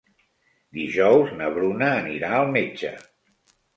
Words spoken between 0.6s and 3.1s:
Dijous na Bruna anirà al metge.